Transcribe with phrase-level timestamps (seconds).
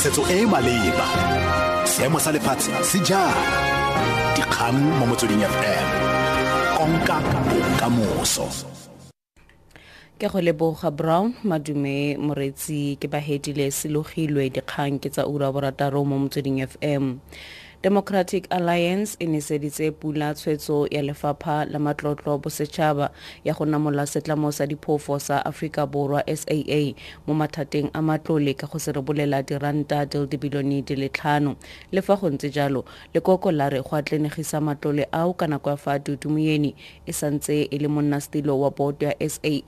[0.00, 1.06] tshedimosetso e e maleba.
[1.84, 3.36] Seemo sa lefatshe se jang?
[4.32, 5.86] Dikgang mo motsweding fm
[6.76, 8.48] konka bokamoso
[10.16, 16.16] ke go leboga brown madume moretsi ke bahedile selogilwe dikgang ke tsa ura borataro mo
[16.16, 17.20] motsweding fm
[17.82, 23.10] democratic alliance e neseditse pula tshwetso ya lefapha la matlotlo bosetšhaba
[23.44, 26.94] ya go namola setlamo sa diphofo sa aforika borwa saa
[27.26, 31.56] mo mathateng a matlole ka go se rebolela diranta di le dibilione di le tlhano.
[31.90, 32.84] Le fa go ntse jalo
[33.14, 36.74] lekoko la re go atlenegisa matlole ao ka nako ya fa dudumoyeni
[37.06, 39.64] e santse e le monnasetilo wa boto ya saa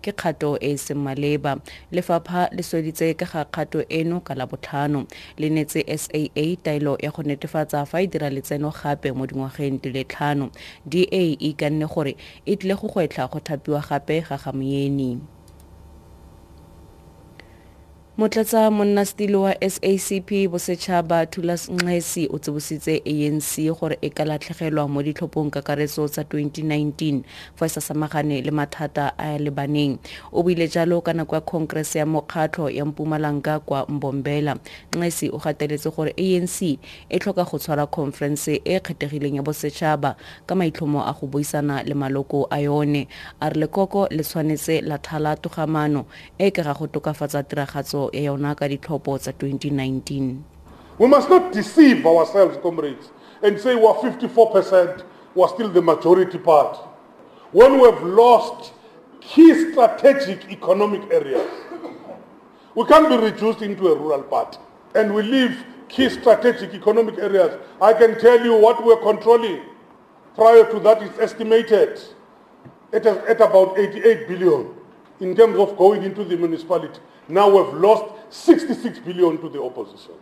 [0.00, 1.60] ke kgato e e seng maleba.
[1.92, 5.06] Lefapha le sweditse ka ga kgato eno ka labotlhano.
[5.36, 9.80] Le netse saa taelo ya go netefatsa netefatsa fa e dira letseno gape mo dingwageng
[9.82, 10.50] di le tlhano.
[10.86, 15.18] Da e ikanne gore e tlile go gwetlha go thapiwa gape ga gamoyeni
[18.20, 25.02] motlatsa monnasetilo wa sacp bosetšhaba thulas nxesi o tsebositse anc gore e ka latlhegelwa mo
[25.02, 27.22] ditlhophong kakaretso tsa 2019
[27.56, 29.96] fa e sa samagane le mathata a lebaneng.
[30.32, 34.56] O buile jalo ka nako ya congress ya mokgatlho ya mpumalanga kwa mbombela.
[34.92, 36.62] Nxesi o gateletse gore anc
[37.08, 40.16] e tlhoka go tshwara conference e kgethegileng ya bosetšhaba
[40.46, 43.08] ka maitlhomo a go buisana le maloko a yone.
[43.40, 46.04] A re lekoko le tshwanetse la thala togamano
[46.38, 50.36] e ka ga go tokafatsa tiragatso ya yona ka ditlhopho tsa 2019
[50.98, 53.10] We must not deceive ourselves, comrades,
[53.42, 55.02] and say we're 54%,
[55.34, 56.76] we're still the majority part.
[57.52, 58.74] When we've lost
[59.22, 61.48] key strategic economic areas,
[62.74, 64.58] we can't be reduced into a rural party.
[64.94, 67.58] And we leave key strategic economic areas.
[67.80, 69.62] I can tell you what we're controlling.
[70.34, 71.98] Prior to that, it's estimated
[72.92, 74.74] at, at about 88 billion
[75.20, 77.00] in terms of going into the municipality.
[77.30, 80.18] Now we've lost 66 billion to the opposition.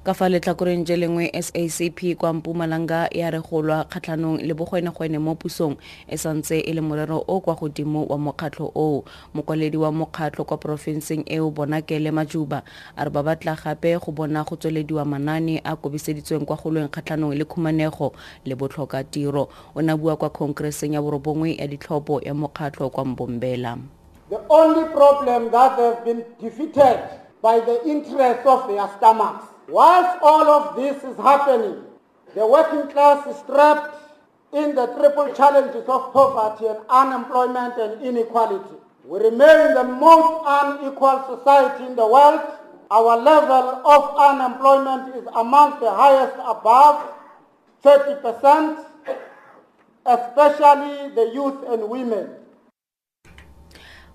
[0.00, 5.34] ka fa letlhakoreng je lengwe sacp kwa mpumalanga ya re golwa kgatlhanong le bogwenegwene mo
[5.36, 5.76] pusong
[6.08, 9.04] e santse e le morero o kwa godimo wa mokgatlho oo.
[9.34, 12.62] Mokwaledi wa mokgatlho kwa porofenseng eo bonakele majuba
[12.96, 17.36] a re ba batla gape go bona go tswelediwa manane a kobiseditsweng kwa golweng kgatlhanong
[17.36, 18.16] le khumanego
[18.48, 19.48] le botlhokatiro.
[19.76, 23.99] O ne bua kwa khonkereseng ya borobongwe ya ditlhopho ya mokgatlho kwa mbombela
[24.30, 27.02] The only problem that they've been defeated
[27.42, 29.46] by the interests of their stomachs.
[29.68, 31.82] Whilst all of this is happening,
[32.36, 33.96] the working class is trapped
[34.52, 38.76] in the triple challenges of poverty and unemployment and inequality.
[39.04, 42.40] We remain the most unequal society in the world.
[42.92, 47.02] Our level of unemployment is amongst the highest above
[47.82, 48.84] 30%,
[50.06, 52.36] especially the youth and women.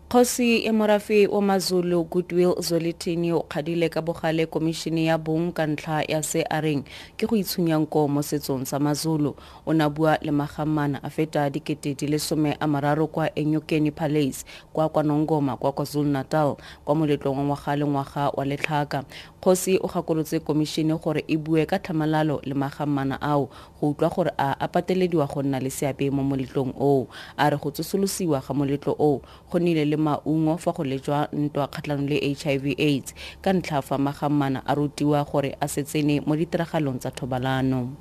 [0.09, 5.65] Kgosi e morafe wa mazulu goodwill zwelithini o kgadile ka bogale komišene ya bong ka
[5.67, 6.83] ntlha ya se a reng
[7.17, 9.35] ke go itshunyanko mo setsong sa mazulu.
[9.65, 13.91] O na bua le magamana a feta dikete di le some a mararo kwa enyokeni
[13.91, 16.55] palace kwa kwanongoma kwa kwazulu natal
[16.85, 19.03] kwa moletlong wa ngwaga le ngwaga wa letlhaka.
[19.41, 23.49] Kgosi o gakolotse komišene gore e bue ka tlhamalalo le magamana ao
[23.81, 27.07] go utlwa gore a a patelediwa go nna le seabe mo moletlong oo.
[27.37, 31.67] A re go tsosolosiwa ga moletlo oo go nnile le maungo fa go lejwa ntwa
[31.67, 33.13] kgatlhanong le hiv aids.
[33.41, 37.95] Ka ntlha fa magammana a rutiwa gore a se tsene mo ditiragalong tsa thobalano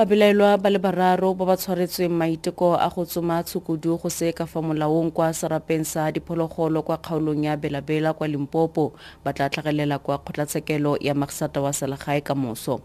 [0.00, 4.46] babelaelwa ba le bararo ba ba tshwaretsweng maiteko a go tsoma tshukudu go se ka
[4.48, 8.96] fa molaong kwa serapeng sa diphologolo kwa kgaolong ya belabela kwa limpopo.
[9.24, 12.80] Ba tla tlhagelela kwa kgotlatshekelo ya magisata wa selegae ka moso.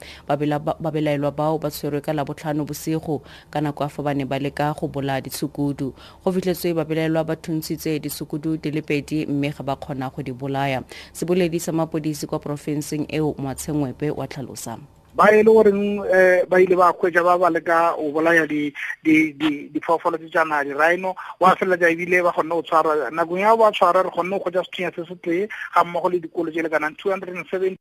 [0.79, 4.75] Babelaelwa bao ba tshwerwe ka labotlhano bosigo ka nako a fa ba ne ba leka
[4.75, 9.79] go bola ditshukudu go fitlhetswe babelaelwa ba thuntshitse ditshukudu di le pedi mme ga ba
[9.79, 10.83] kgona go di bolaya.
[11.15, 14.77] Seboledi sa mapodisi kwa porofenseng eo moatshengwepe wa tlhalosa
[15.15, 20.17] ba e le goreng um ba ile ba kgwetsa ba ba leka o bolaya diphoofolo
[20.17, 24.11] tse jaana di-rhino wa feleletsa ebile ba kgonne go tshwara nakong ya ba tshwara re
[24.11, 27.09] kgonne go kgwetsa sethunya se se tee ga mmogo le dikolo tse le lekanang two
[27.11, 27.79] hundred and seventy